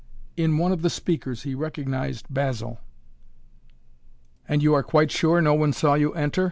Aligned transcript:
In 0.35 0.57
one 0.57 0.71
of 0.71 0.81
the 0.81 0.89
speakers 0.89 1.43
he 1.43 1.53
recognized 1.53 2.25
Basil. 2.27 2.79
"And 4.47 4.63
you 4.63 4.73
are 4.73 4.81
quite 4.81 5.11
sure 5.11 5.41
no 5.43 5.53
one 5.53 5.73
saw 5.73 5.93
you 5.93 6.11
enter?" 6.15 6.39